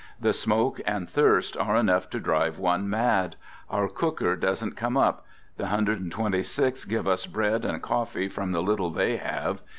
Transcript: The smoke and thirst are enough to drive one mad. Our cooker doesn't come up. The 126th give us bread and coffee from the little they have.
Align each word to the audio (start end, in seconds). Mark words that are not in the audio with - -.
The 0.19 0.33
smoke 0.33 0.81
and 0.83 1.07
thirst 1.07 1.55
are 1.57 1.75
enough 1.75 2.09
to 2.09 2.19
drive 2.19 2.57
one 2.57 2.89
mad. 2.89 3.35
Our 3.69 3.87
cooker 3.87 4.35
doesn't 4.35 4.75
come 4.75 4.97
up. 4.97 5.27
The 5.57 5.65
126th 5.65 6.89
give 6.89 7.07
us 7.07 7.27
bread 7.27 7.63
and 7.63 7.83
coffee 7.83 8.27
from 8.27 8.51
the 8.51 8.63
little 8.63 8.89
they 8.89 9.17
have. 9.17 9.61